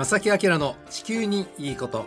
[0.00, 2.06] 正木明の地球にいいこと。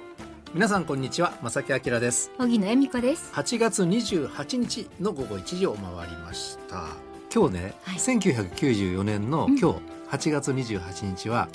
[0.52, 1.38] 皆さんこんにちは。
[1.44, 2.32] 正木明です。
[2.40, 3.32] 荻野恵美子です。
[3.36, 6.88] 8月28日の午後1時を回りました。
[7.32, 9.74] 今日ね、はい、1994年の今日、うん、
[10.10, 11.50] 8月28日は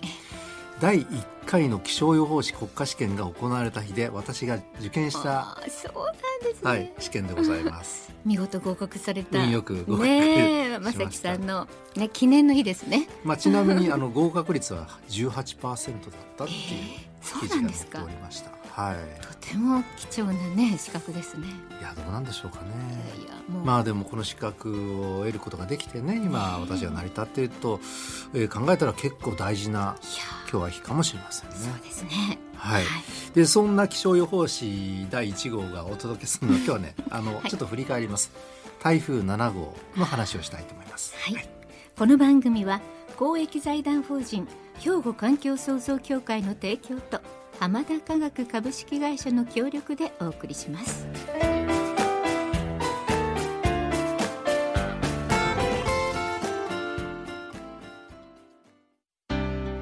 [0.80, 5.92] 第1回の気象予報士国家試験が行われた日で私が受験したそう
[6.42, 8.12] なんですね、はい、試験でございます。
[8.24, 9.44] 見事合格された。
[9.46, 16.58] よく合格ね正木さんの、ね、記念の日ですね、まあ、ちなみにあの合格率は18%だったっていう
[17.40, 21.48] 記事が載っておりました、はい、とても貴重なね資格ですね。
[21.80, 22.70] いやどうなんでしょうかね。
[23.64, 27.80] まあでもこの資格を得ることができてね今私が成り立っていると、
[28.34, 29.96] えー、考えたら結構大事な
[30.48, 31.56] 今日は日かもしれませんね。
[31.56, 32.38] そうですね。
[32.54, 33.02] はい、はい、
[33.34, 38.30] でそんな気象予報士第1号がお届けするのは今日はね あの、はい、ちょっと振り返ります。
[38.80, 41.48] 台風7号の話をしたいと思います、はい、はい、
[41.98, 42.80] この番組は
[43.16, 44.46] 公益財団法人
[44.78, 47.20] 兵庫環境創造協会の提供と
[47.60, 51.08] 浜田科学株式会社の協力でお送りします。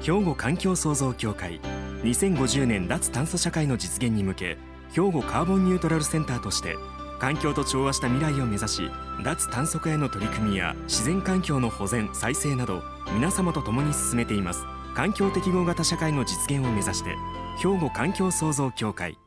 [0.01, 1.59] 兵庫環境創造協会
[2.03, 4.57] 2050年脱炭素社会の実現に向け
[4.93, 6.77] 兵庫カーボンニュートラルセンターとして
[7.19, 8.81] 環境と調和した未来を目指し
[9.25, 12.81] 脱炭素化への取り組みや自然環境の保全再生など
[13.13, 14.63] 皆様と共に進めています。
[14.95, 17.15] 環境適合型社会の実現を目指して
[17.57, 19.17] 兵庫環境創造協会。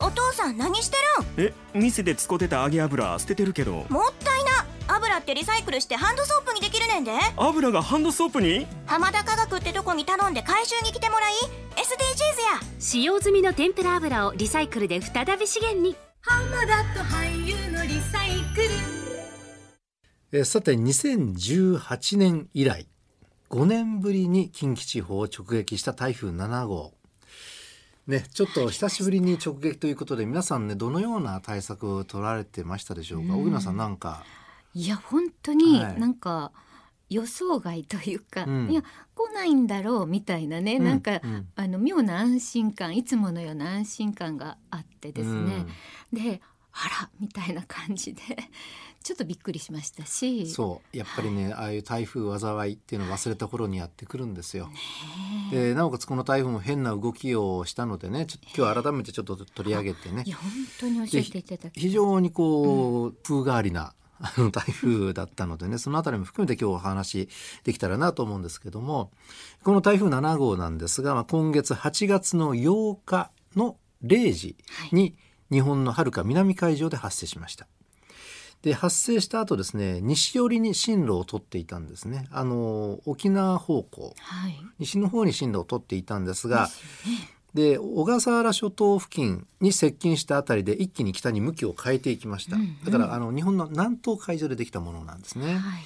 [0.00, 0.96] お父さん何して
[1.40, 1.48] るん？
[1.48, 3.86] え店で使ってた揚げ油捨ててるけど。
[3.88, 4.66] もったいな。
[4.86, 7.12] 油ってリサイクルしてハンドソープにできるねんで。
[7.38, 8.66] 油がハンドソープに？
[8.84, 11.32] 浜田科学ってとこに頼んで回収に来てもらい。
[11.76, 12.74] SDGs や。
[12.78, 15.96] 使用済みの天ぷら油をリサイクルで再び資源に。
[16.20, 18.60] 浜田と俳優のリサイク
[20.32, 20.38] ル。
[20.38, 22.88] えさて2018年以来
[23.50, 26.92] 5年ぶりに近畿地方を直撃した台風7号。
[28.06, 33.34] ね、ちょっと久しぶりに直撃ということで皆さんねどのような対策を取られてましたでしょうか？
[33.34, 34.24] 荻野さんなんか。
[34.74, 36.52] いや本当になんか、
[37.10, 38.82] 予想外というか、うん、いや
[39.14, 45.66] 来ないんだろうみたいなね、うん、なんか、うん、あの妙な安心感いつものような安心感があってですね、
[46.12, 46.40] で
[46.72, 48.22] あらみたいな感じで
[49.04, 50.46] ちょっとびっくりしましたし。
[50.46, 50.96] そう。
[50.96, 54.70] やっぱりね、はい、ああいう台風災いっていうのを忘れた頃にやってくるんですよ。
[55.52, 60.22] でなおかつこの台風も変な動きをしたのでねちょ今日改めてちょっと取り上げてね。
[60.24, 60.50] いや本
[60.80, 67.28] 当に教えていただ非常にこう、うん、風変わりなあの台風だったのでねそのあたりも含めて今日お話
[67.64, 69.10] できたらなと思うんですけども
[69.62, 74.56] この台風7号なんですが、まあ、今月8月の8日の0時
[74.92, 75.14] に
[75.52, 77.66] 日本のはるか南海上で発生しました。
[78.64, 82.26] で発生した後ですね西寄りに進路を取っていたんですね。
[82.30, 86.70] あの沖縄方向、はい、西の方に進路を取っていたんですが
[87.52, 95.82] で、ね、小笠原諸島付近に接近したあたりで一気に北に向きを変えていきました、うんうん、だからあの日本の南東海上でできたものなんですね、はい、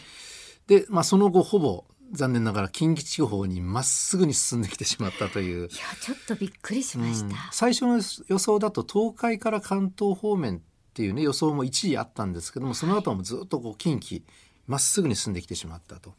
[0.69, 5.59] で、まあ、その後ほぼ残念ながら近畿地方にまっすぐに進んできてしまったという。
[5.59, 5.69] いや
[6.01, 10.63] ちょっとびっくりしました、うん、最初の予想だと東海から関東方面
[10.99, 14.23] っていうね予想も一時あったんですけどもその後もずっとこう近畿
[14.67, 16.13] まっすぐに進んできてしまったと。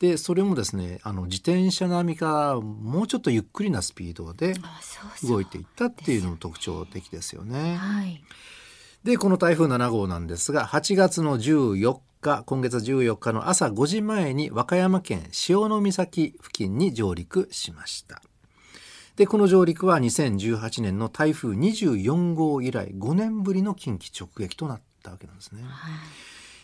[0.00, 4.54] でそれもですねあの自転車並みかもうちょっとゆっくりなスピードで
[5.22, 7.76] 動いていったっていうのも特徴的ですよね。
[7.76, 8.20] はい、
[9.04, 18.20] でこの台風7号なんですが8月の14日今月14日の朝5時前に和歌山県潮岬付近に上陸しました。
[19.20, 25.60] でこの上陸は2018年の台風24号以来5年ぶりの近畿直撃となったわけなんですね。
[25.62, 25.92] はい、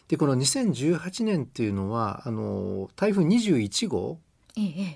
[0.09, 4.21] でこの2018年っていうのはあの台風21号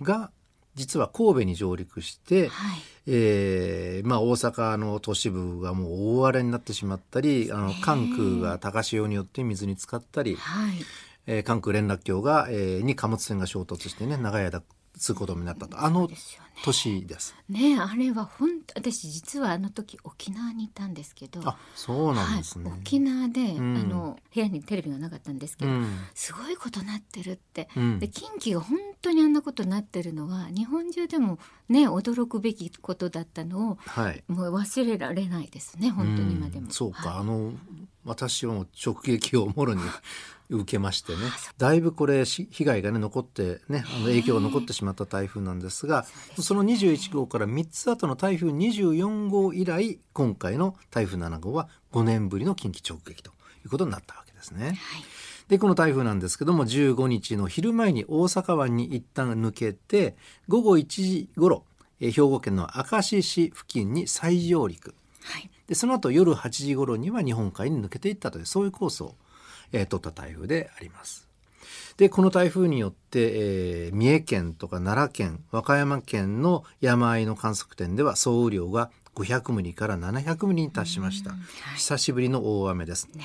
[0.01, 0.31] が
[0.75, 10.77] 実は神戸に上陸して、はい、えー、まあ、大阪の都市部がもう大荒れになってしまったりあの関空が高潮によって水に浸かったり、はい。
[11.27, 14.63] えー、関空連絡橋が、えー、に貨物船が衝突してね長い間
[15.01, 15.83] 通行止めになったと。
[15.83, 16.09] あの
[16.63, 17.35] 年です。
[17.49, 21.41] ねあれは本私実はあの時沖縄にいたんですけど。
[21.49, 31.39] あそうなんですね、はい、沖縄で、うん、あの部屋にテレビがなかったんですけど、うん、すごいことなってるって、うん、で近畿が本当にあんなことになってるのは日本中でも
[31.71, 36.71] ね驚くべきことだったのを、はい、もう忘れられないですね本当に今でも。
[36.71, 37.53] そうか、はい、あの
[38.05, 39.81] 私はもう直撃をもろに
[40.51, 41.19] 受けましてね。
[41.59, 46.05] だいぶこれ被害がね残ってねあの影響が残ってしまった台風なんですが
[46.39, 53.31] その21号から3つ後の台風24号以来今回の台風7号は5年ぶりの近畿直撃と
[53.65, 54.67] いうことになったわけですね。
[54.67, 54.77] はい。
[55.49, 60.15] でこの台風なんですけども15日の昼前に大阪湾に一旦抜けて
[60.47, 61.65] 午後1時頃
[62.01, 69.17] 兵庫県の明石市付近に再上陸、はい、でその後夜8時頃には日本海に抜けていったというそういうコースを、
[69.73, 71.29] えー、取った台風であります。
[71.97, 83.23] でこの台風によって、えー、三重県とか奈良県和歌山県の山あいの観測点では総雨量が500ミリから700ミリに達しました、はい、久しぶりの大雨です、ね、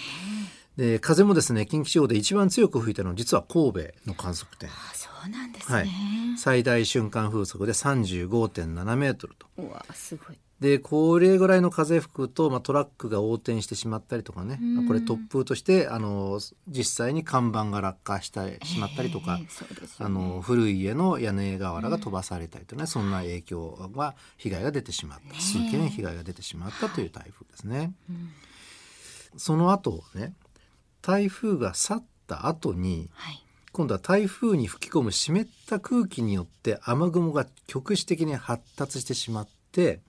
[0.75, 4.69] で風もですね近畿地方で一番強く吹いたのは実は神戸の観測点。
[4.93, 5.89] そうなんですね、はい、
[6.37, 9.47] 最大瞬間風速で35.7メートルと。
[9.57, 19.47] うわすごいでこれぐらいの風吹くと、まあ、トラックが横転してしまったりとかね、これ突風としてあの実際に看板が落下してしまったりとか、ね、
[19.99, 27.91] あの古い家の屋根瓦が飛ばされたりとね、うん、そんな影響が被害が出てしまった、数件被害が出てしまったという台風ですね。
[28.09, 28.29] うん、
[29.37, 30.33] その後ね
[31.01, 39.99] 台風が去った後に、はい、今度は台風に吹き込む湿った空気によって雨雲が局地的に発達してしまって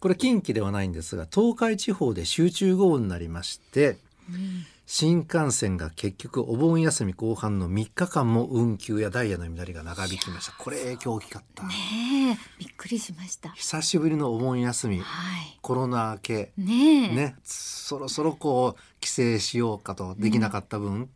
[0.00, 3.98] これ近畿ではないんですが東海地方で集中豪雨になりまして、
[4.30, 10.52] うん、新幹線が結局お盆休み後半の3日間も運休やダイヤの乱れが長引きました。
[10.52, 11.64] これ影響大きかった。
[11.64, 13.50] ねびっくりしました。
[13.50, 16.52] 久しぶりのお盆休み、はい、コロナ明け。
[16.56, 17.36] ねね。
[17.42, 21.08] そろそろこう帰省しようかとできなかった分、うん、っ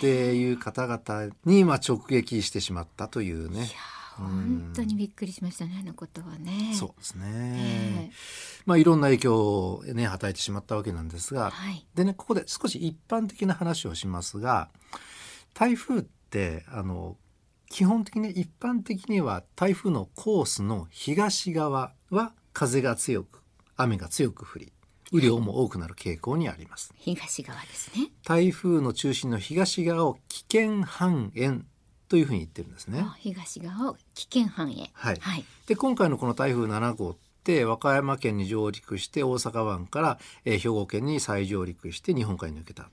[0.00, 3.70] ていう方々に今直撃してしまったというね。
[4.16, 6.72] 本当にびっくりしましたね、あのことはね。
[6.74, 7.24] そうですね。
[7.26, 8.14] えー、
[8.66, 14.68] まあいろんな影響をね与えてしまったわけなんですが、はい、でねここで少し一般的な話をしますが、
[15.52, 17.16] 台風ってあの
[17.70, 23.42] 基本的に一般的には台風のコースの東側は風が強く
[23.76, 24.72] 雨が強く降り
[25.12, 31.66] 雨量も多くなる傾向にあります東側ですね台風の中心の東側を危険半円
[32.08, 33.04] というふうに言ってるんですね。
[33.18, 34.90] 東側を危険半へ。
[34.92, 35.16] はい。
[35.20, 42.86] はい、で今回のこの台風7号って和歌山県に上陸して大阪湾から、えー、兵庫県に再上陸して日本海に抜けたっ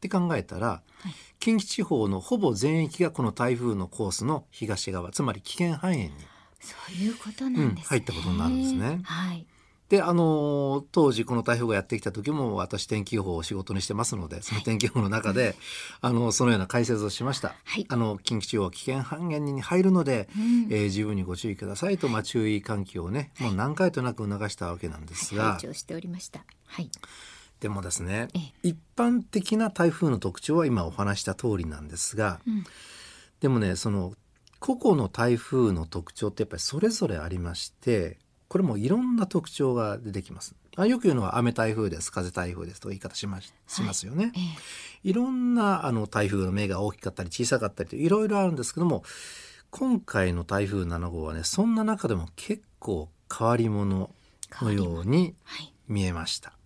[0.00, 6.12] て考えたら、はい、近畿地方のほぼ全域がこの台風のコースの東側つまり危険半円に
[6.60, 9.00] そういうことなんです、ねうん、入ったことになるんですね。
[9.04, 9.46] はい。
[9.88, 15.54] であの当時この台風がやってきた時も私天気予報を仕事にしてますのでその天気予報の中で、はい、
[16.00, 26.90] あのそのような解説をしました、はい、あの近畿地方危険半減に入るので、うん、えー、十分にご注意くださいと、まあ、注意喚起をね、もう何回となく促したわけなんですが、はい、しておりました、はい、
[27.60, 28.28] でもですね
[28.62, 32.64] 一般的な台風の特徴は今お話した通りなんですが、うん、
[33.40, 34.14] でもねその
[34.58, 38.18] 個々の台風の特徴ってやっぱりそれぞれありまして
[38.48, 40.54] これもいろんな特徴が出てきます。
[40.76, 43.52] あよく言うのは雨台風です風台風ですと言い方しまし
[43.82, 44.30] ますよね、は
[45.04, 49.02] い、いろんなあの台風の目が大きかったり小さかったりといろいろあるんですけども
[49.70, 54.10] 今回の台風7号はねそんな中でも結構変わり者
[54.60, 55.34] のように
[55.88, 56.50] 見えました。
[56.50, 56.56] は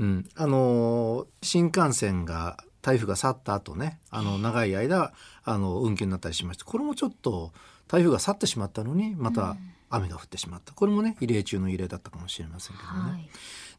[0.00, 5.12] い、うん、あの新幹線が台風が去った後ねあの長い間
[5.44, 7.52] あの運休になったりしましてこれもちょっと
[7.88, 10.72] 台風が去ってしまったのにまた、うん雨が降ってしまった。
[10.72, 13.10] これもね異例中の異例だったかもしれませんけどね。
[13.10, 13.28] はい、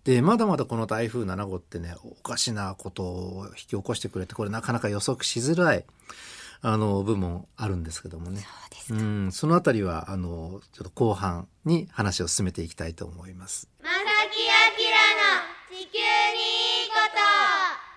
[0.03, 5.85] でまだまだこの台風7号ってねおかしなことを引き起こしてくれてこれなかなか予測しづらい
[6.61, 8.45] あの部分あるんですけどもね。
[8.87, 9.31] そうん。
[9.31, 13.69] そのあたりはあのちょっと後半に話を進めていきたいと思います。
[13.81, 14.67] まさきあ
[15.73, 17.87] の地球にいいこと。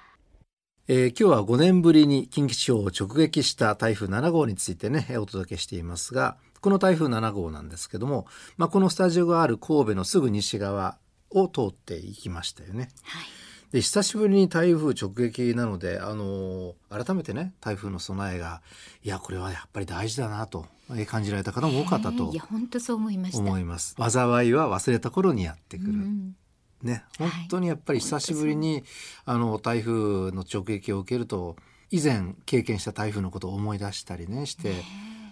[0.93, 8.27] えー、今日は5年ぶりに近畿地方を直撃した台風7号についてねお届けしていますがこの台風7号なんですけども、
[8.57, 10.99] まあ、このスタジオがある神戸のすぐ西側
[11.31, 12.91] を通っていきましたよね。
[13.03, 13.25] はい。
[13.73, 18.63] で久しぶりに台風直撃なので、あのー、改めてね台風の備えが
[19.05, 20.67] いやこれはやっぱり大事だなと
[21.07, 23.39] 感じられた方も多かったといや本当そう思いました。
[23.39, 23.95] 思います。
[23.97, 26.35] 災いは忘れた頃にやってくる、うん、
[26.83, 28.85] ね本当にやっぱり久しぶりに、はい、
[29.27, 31.55] あの台風の直撃を受けると
[31.91, 34.83] 以前経験した台風のことを思い出したりねして。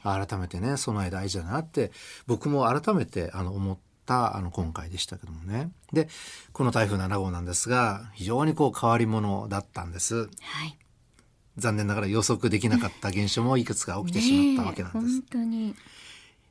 [0.02, 1.92] 改めてね備え大事だなって
[2.26, 6.08] 僕も改めてあの思ったあの今回でしたけどもねで
[6.52, 10.28] この台風7号なんですが非常にこう変わり者だったんです。
[10.40, 10.78] はい
[11.58, 15.20] 残念ながら予測できなかった現象もいくつか起きてしまったわけなんです。
[15.20, 15.74] 本当に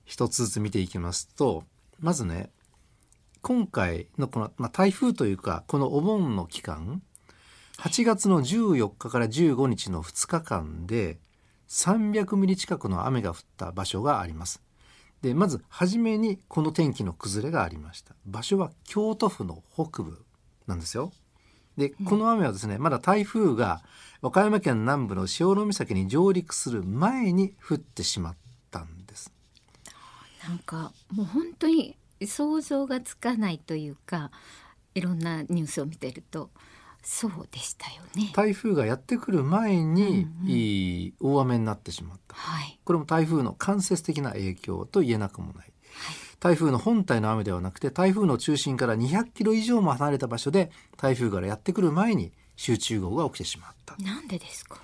[0.05, 1.63] 一つずつ見ていきますと
[1.99, 2.49] まずね
[3.41, 7.01] 今回のこの、まあ、台風というかこのお盆の期間
[7.77, 11.17] 8月の14日から15日の2日間で
[11.67, 14.61] 300ミリ近くの雨が降った場所があります。
[15.21, 18.15] でまず初めにこの天気の崩れがありました。
[18.25, 20.23] 場所は京都府の北部
[20.67, 21.11] なんですよ。
[21.77, 23.81] でこの雨はですねまだ台風が
[24.21, 28.35] 和歌山県南部の潮岬に上陸する前に降ってしまっ
[28.71, 29.31] たんです。
[30.47, 31.95] なんかもう本当に
[32.25, 34.31] 想像がつかないというか
[34.95, 36.49] いろんなニュースを見てると
[37.09, 38.31] そうでしたよね。
[38.35, 45.67] 台風がやってくる前に、いい大雨になってしまった、はい、これも台風の間接的な影響と言えなくもない、はい、
[46.41, 53.95] 台風の本体の雨ではなくて台風の中心から200キロ以上も離れた場所で台風からやってくる前に集中豪雨が起きてしまった。
[54.03, 54.77] なんでですか？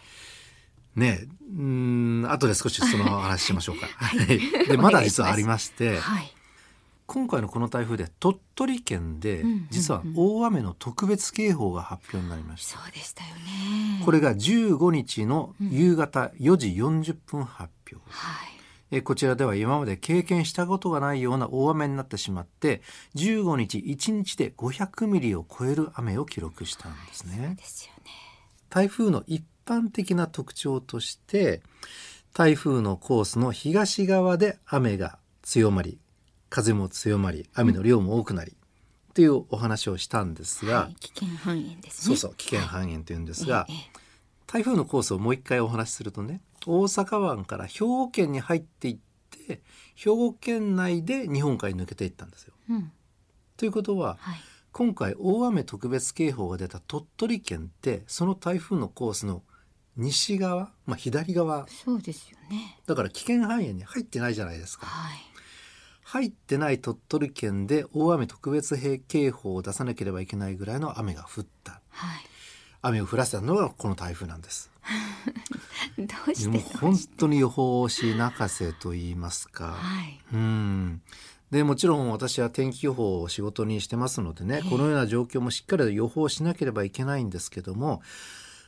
[0.96, 1.27] ね
[1.58, 3.88] うん後で少しその話しましょうか。
[3.98, 6.34] はい、でまだ実はありまして、はい、
[7.05, 14.03] 今回のこの台風で鳥取県で実は大雨の特別警報が発表になりました、そうでしたよね。
[14.05, 18.53] これが15日の夕方4時40分発表、うん、はい。
[18.91, 22.83] えこちらでは今まで経験したことがないような大雨になってしまって
[23.15, 27.48] 15日1日で500ミリを超える雨を記録したんですね。
[27.48, 28.12] はい、ですよね。
[28.69, 31.62] 台風の一般的な特徴として
[32.33, 36.00] 台風のコースの東側で雨が強まり
[36.53, 42.15] 風も強まり雨の量も多くなり、っていうお話をしたんですが、はい、危険半円ですね。
[42.15, 43.91] そうそう危険半円というんですが、はい、
[44.45, 48.98] 台風のコースをもう一回お話しするとね大阪湾から兵庫県に入っていっ
[49.48, 49.62] て
[49.95, 52.53] 兵庫県内で日本海に抜けていったんですよ。
[52.69, 52.91] うん、
[53.57, 54.36] ということは、はい、
[54.72, 59.41] 今回大雨特別警報が出た鳥取県ってその台風のコースの
[59.98, 61.67] 西側、まあ、左側。
[61.67, 62.79] そうですよね。
[62.86, 64.86] だから危険半円に入ってないじゃないですか。
[64.86, 65.33] はい
[66.13, 68.77] 入ってない鳥取県で大雨特別
[69.08, 72.20] 警報を出さなければいけないぐらいの雨が降った、はい、
[72.84, 74.70] 雨を降らせたのがこの台風なんです。
[75.98, 81.01] どうしてもう本当に予報士泣かせと言いますか、はい、うん。
[81.50, 88.03] でもちろん私は天気予報を仕事にしてますのでね、このような状況もしっかり予報しなければいけないんですけども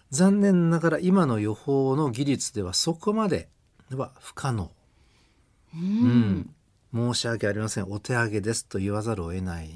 [0.10, 3.50] 残念ながら今の予報の技術ではそこまで
[3.92, 4.72] は不可能。
[5.76, 6.56] うん、うん
[6.96, 9.68] 申し訳ありませんお手上げですと言わざるを得ない。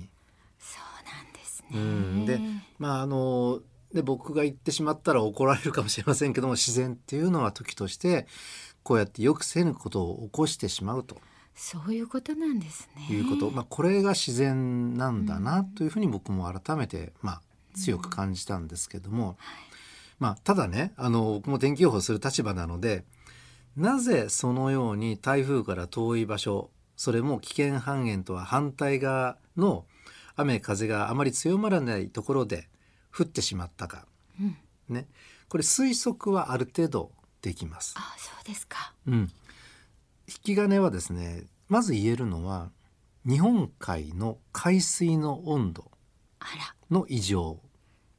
[0.57, 1.77] そうなんですね。
[1.77, 2.39] うん、で
[2.77, 3.59] まああの
[3.93, 8.25] で僕が言ってしまったら怒られるかもしれませんけども自然っていうのは時として
[8.83, 11.17] こうやってよくせぬことを起こしてしまうと。
[11.55, 13.13] そういうことなんですね。
[13.13, 17.41] いうこと、まあ、これが自然なんだなというふうに僕も改めて、まあ、
[17.75, 19.37] 強く感じたんですけども、うんはい、
[20.19, 23.03] まあ、ただねあの僕も天気予報する立場なので
[23.75, 26.69] なぜそのように台風から遠い場所
[26.99, 29.85] それも危険半円とは反対側の
[30.35, 32.67] 雨風があまり強まらないところで
[33.17, 34.05] 降ってしまったか、
[34.37, 34.57] うん、
[34.89, 35.07] ね、
[35.47, 37.95] これ推測はある程度できます。
[37.97, 39.13] あそうですか、うん、
[40.27, 42.69] 引き金はですねまず言えるのは
[43.25, 45.91] 日本海の海水の温度
[46.91, 47.61] の異常。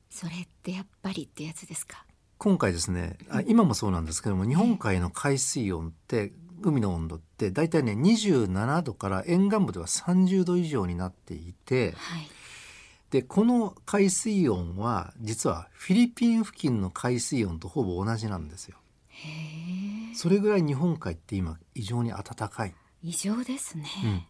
[0.08, 2.06] それってやっぱりってやつですか？
[2.38, 12.28] 今回ですねあ今もそうなんですけども日本海の海水温って海の温度って大体ね27度から沿岸部では30度以上になっていて、はい、
[13.10, 18.76] でこの海水温は実はフィリピン付近の海水温とほぼ同じなんですよ。
[20.14, 22.74] それぐらい日本海って今異常に暖かい。
[23.02, 23.84] 異常ですね。
[24.04, 24.22] うん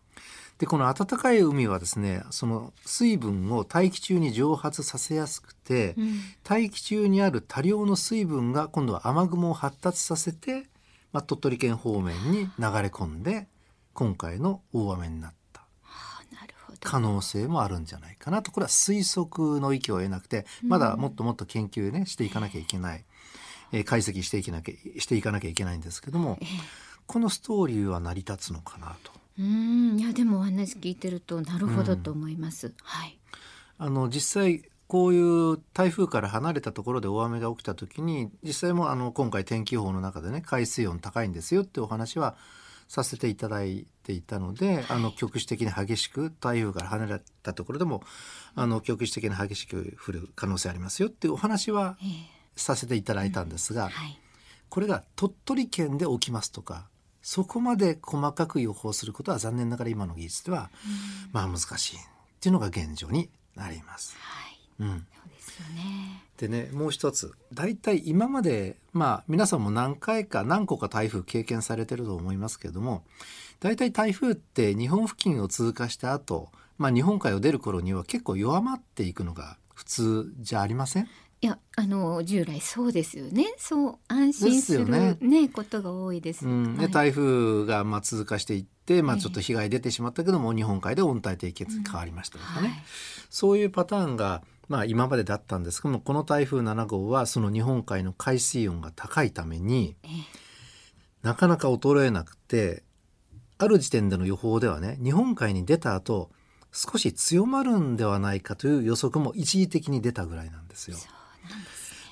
[0.60, 10.66] でこの暖かい海はですねその水分を大気中に蒸発させやすくて、うん、大気中にある多量の水分が今度は雨雲を発達させて
[11.12, 13.48] まあ、鳥取県方面に流れ込んで
[13.92, 15.40] 今回の大雨になった。
[16.82, 18.50] 可能性もあるんじゃないかなと。
[18.52, 23.04] これは推測の域を得なくてまだもっともっと研究ねしていかなきゃいけない、
[23.72, 26.38] えー、解析していきなきゃしていかなきゃいけないんですけども、
[27.06, 29.12] このストーリーは成り立つのかなと。
[29.38, 29.98] うん。
[29.98, 32.68] いやでもお話聞いてるとなるほどと思います。
[32.68, 33.18] うん、はい。
[33.76, 42.36] あの実際こういう台風から離れたところで大雨が起きた時に実際もあの今回天気予報の中でね海水温高いんですよってお話は
[42.88, 48.02] させていただいていたので、はい、あの局地的に激しく台風から離れたところでも
[48.56, 51.96] あの局地的に激しく降る可能性ありますよっていうお話は
[52.56, 54.18] させていただいたんですが、はい、
[54.68, 56.88] これが鳥取県で起きますとか
[57.22, 60.68] そこまで細かく予報することは残念ながら今の技術では、
[61.30, 62.00] まあ難しいっ
[62.40, 64.16] ていうのが現状になります。
[64.18, 64.49] はい
[64.80, 66.24] うん、そうですよね。
[66.38, 67.32] でねもう一つ。
[67.52, 73.04] 大体今までまあ皆さんも何回か何個か台風経験されてると思いますけれども
[73.60, 81.08] 大体台風って日本付近を通過した後、まあ日本海を出る頃には結構弱まっていくのが普通じゃありません？
[81.42, 83.54] いやあの従来そうですよね。
[83.56, 85.48] そう安心するね、ね。
[85.48, 92.82] ことが多いです、うん、で、はい、台風がまあ通過していって、まあ、ちょっと被害出てしまったけども、日本海で温帯低気圧に変わりましたとかね、うんはい、
[93.30, 99.96] そういうパターンがまあ、今までだったんですけどもこの台風7号はその日本海の海水温が高いために
[101.22, 102.84] なかなか衰えなくて
[103.58, 106.30] ある時点での予報ではね日本海に出た後
[106.70, 110.96] 少し強まるんではないかという予測も一時的に出たぐらいなんですよ。
[110.96, 111.10] すね、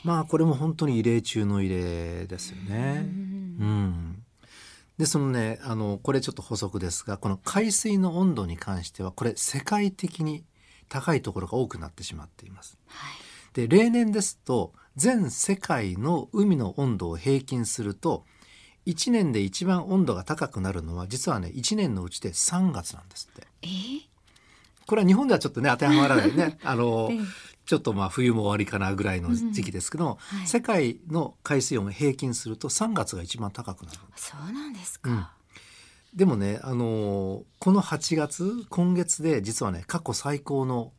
[0.02, 3.06] まあこれも本当に異例中の異例ですよね。
[3.06, 4.24] うん、
[4.98, 10.42] でそのねあのこれちょっと補足ですがこの海水の温度に関してはこれ世界的に
[10.88, 12.78] 高いところが多くなってしまっています。
[12.86, 13.12] はい、
[13.54, 18.24] で例年ですと全世界の海の温度を平均すると
[18.86, 23.46] 1年で一番温度が高くなるのは実はね1年のうちで3月なんですって。
[23.62, 24.00] えー？
[24.86, 26.58] これは日本ではちょっとね当てはまらないね。
[26.64, 27.10] あの、
[27.66, 30.38] ちょっとまあ冬も終わりかなぐらいの時期ですけども、うん。
[30.38, 33.98] はい、世界の海水温が平均すると3月が一番高くなる。
[34.16, 35.26] そうなんですか、うん、
[36.14, 40.92] でもねあのこの8月今月で実はね過去最高の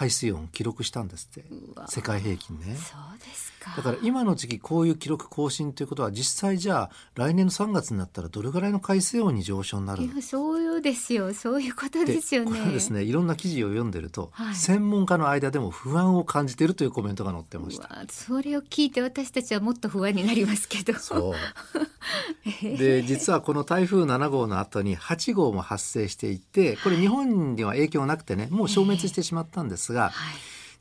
[0.00, 1.44] 海水温記録したんですって。
[1.88, 2.74] 世界平均ね。
[2.74, 3.76] そうですか。
[3.76, 10.22] だから今の時期こういう記録更新ということは実際じゃあ来年の3月になったらどれぐらいの海水温に上昇になるの？
[10.22, 11.34] そうですよ。
[11.34, 12.58] そういうことですよね。
[12.58, 17.90] これですねいろんな記事を読んでると、はい、専門家の間でも不安を感じているというコメントが載ってました。
[18.08, 20.98] それを聞いて私たちはもっと不安になりますけど。
[20.98, 21.34] そう。
[22.62, 30.12] で実はこの台風7号の後に8号も発生していてこれ日本には影響なくてねもう消滅してしまったんですが、はい、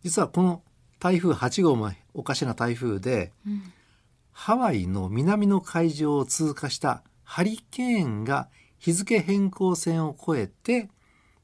[0.03, 0.61] 実はこの
[0.99, 3.73] 台風8号もおかしな台風で、うん、
[4.31, 10.89] ハワイの南の海上を通過したハリケーンが日付変更線を越えて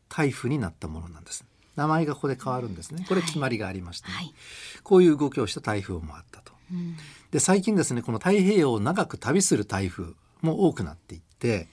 [0.10, 1.46] 台風になったものなんです。
[1.76, 3.06] 名前がここで変わるんですね。
[3.08, 4.14] これ決まりがありまして、ね。
[4.14, 4.34] はい、
[4.84, 6.54] こういう動きをした台風もあったと。
[6.72, 6.96] うん、
[7.32, 11.68] で最近ですねこの太平洋を長く旅する台風も多くなっていって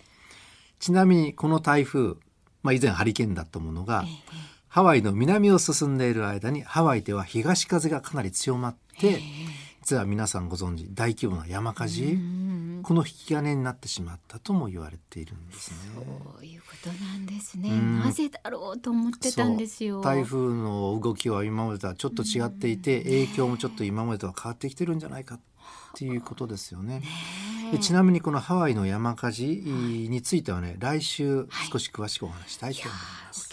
[0.80, 2.16] ちなみにこの台風、
[2.62, 9.20] まあ、以前ハリケーンだったものが、ええハワイの南を進んでいる間にハワイでは東風がかなり強まって
[9.82, 12.16] 実は皆さんご存知大規模な山火事
[12.82, 15.76] この引き金になってしまったとも言われているんですね。
[15.94, 17.68] そういうことなんですね。
[18.02, 20.00] なぜだろうと思ってたんですよ。
[20.00, 25.40] 台風の動きは今までとはちょっと違っていて影響もちょっと今までとは変わってきてるんじゃないかっ
[25.94, 27.02] ていうことですよね。
[27.72, 33.48] ねちなみにこのハワイの山火事についてはね来週少し詳しくお話したいと思います。
[33.50, 33.51] はい、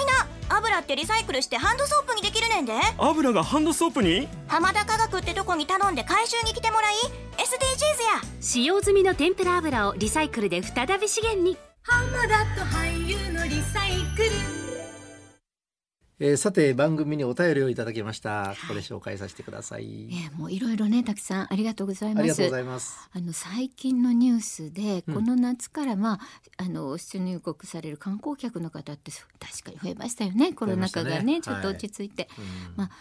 [0.71, 2.73] 油ってリサイクルしてハンドソープにできるねんで。
[2.97, 4.29] 油がハンドソープに？
[4.47, 6.95] 浜田科学ってとこに頼んで回収に来てもらい
[7.37, 7.43] SDGs
[8.25, 8.37] や。
[8.39, 11.57] 使用済みの天ぷら油をリサイクルで再び資源に。
[11.83, 14.60] 浜田と俳優のリサイクル
[16.23, 18.53] えー、さて番組にお便りをいただきました。
[18.61, 20.07] ここで紹介させてください。
[20.11, 22.21] えー、もういろいろねたくさんありがとうございま
[22.79, 23.09] す。
[23.11, 26.19] あの最近のニュースで、この夏からまあ
[26.57, 30.53] あの出入国される観光客の方って確かに増えましたよね。
[30.53, 32.91] コロナ禍がね、ね、ちょっと落ち着いて、はい、まあ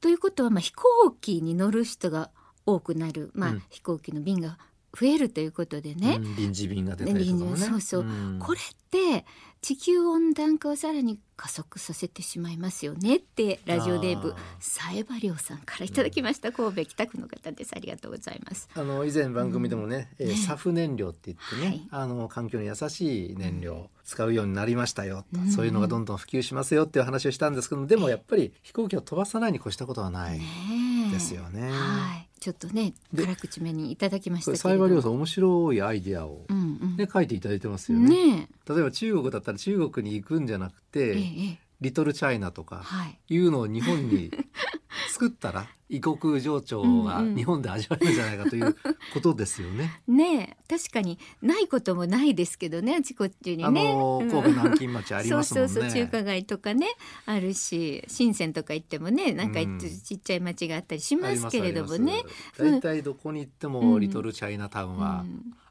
[0.00, 2.30] ということはまあ飛行機に乗る人が
[2.64, 4.56] 多くなる、まあ、うん、飛行機の便が
[4.98, 7.56] 増えるということでね、うん、臨時便が出たりとかもね。
[7.58, 9.24] そうそう、うん、これって
[9.62, 17.72] 地球温暖化をさらに加速させてしまいますよねってラジオデーブサエバリさんからいただきました、うん、神戸北区の方です。
[17.74, 18.68] ありがとうございます。
[18.74, 30.40] あの以前番組でもね、うん、えー、サフ燃料って言ってね、はい、あの環境に優しい燃料を使うようになりましたよ、うん、そういうのがどんどん普及しますよっていう話をしたんですけどでもやっぱり飛行機を飛ばさないに越したことはない
[31.12, 31.70] ですよね。
[31.70, 41.20] はいちょっとね辛口目にいただきましたけどサイバリョウさん面白いアイディアを、うんうん、ね書いていただいてますよね、ね、例えば中国だったら中国に行くんじゃなくて、え
[41.52, 42.82] え、リトルチャイナとか
[43.28, 44.30] いうのを日本に
[45.12, 48.76] 作ったら異国情緒が日本で味わえるんじゃないかという
[49.12, 50.00] ことですよね。
[50.06, 53.64] うんうん、ね確かにないこともないですけどねあちこちにね。
[53.64, 55.68] あの神戸南京町ありますもんね。
[55.68, 56.86] そうそうそう中華街とかね
[57.26, 62.22] あるし深センとか行ってもねなんかちっちゃい町があったりしますけれどもね。
[62.56, 65.24] 大体、どこに行ってもリトルチャイナタウンは、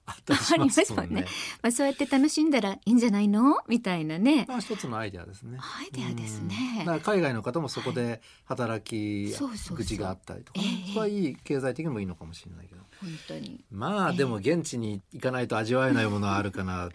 [0.09, 1.25] あったりしますもんね。
[1.61, 3.57] まあそうやって楽しんだらいいんじゃないの？
[3.67, 4.45] みたいなね。
[4.47, 5.57] まあ一つのアイデアですね。
[5.59, 6.55] アイデアですね。
[6.79, 9.33] だから海外の方もそこで働き
[9.75, 12.81] 口があったりとか、そこはいい経済的にもいいのかもしれないけど。
[13.01, 13.63] 本当に。
[13.71, 16.89] まあでも現地に行かないと味わえないものはあるかな。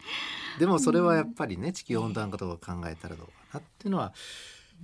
[0.59, 4.13] でもそれはやっぱりね地球温暖化とか考えたらどうかなっていうのは。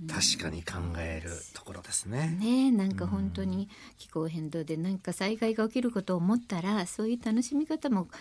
[0.07, 2.35] 確かに考えるところですね。
[2.39, 8.11] ねなんか本当に気候変動で何か災害が起きることを思ったらそういう楽しみ方も考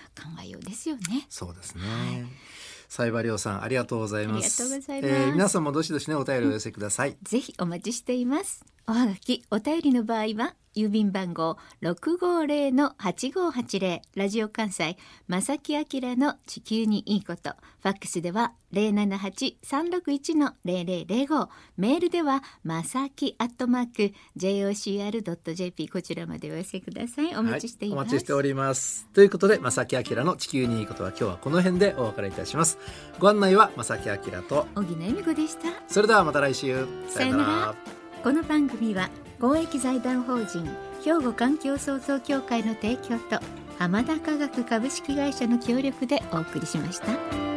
[0.45, 1.27] えようですよね。
[1.29, 1.83] そうですね。
[1.83, 1.89] は
[2.27, 2.27] い
[2.91, 14.96] サバリオさんありがとうございますありがとうございます、えー、皆さんもどしどしねお便りを寄せくださいぜひお待ちしていますおはがきお便りの場合は郵便番号六五零の八五八零ラジオ関西
[15.29, 17.50] 正木明の地球にいいこと
[17.83, 27.33] ファックスでは零七八三六一の零零零五メールではまさきアットマーク jocr ドット jp こちらまでお寄せください。
[27.37, 29.07] お待ちしています、はい、お待ちしております。
[29.14, 32.76] ということで正木明の地球にいいことは今日はこの辺でお別れいたします。
[33.20, 35.68] ご案内は正木明と小木恵美子でした。
[35.87, 36.88] それではまた来週。
[37.09, 39.09] さよならこの番組は
[39.41, 40.69] 公益財団法人
[41.03, 43.43] 兵庫環境創造協会の提供と
[43.79, 47.50] 浜田科学株式会社の協力でお送りしました。